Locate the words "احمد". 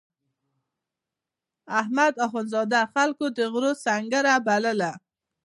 1.79-2.13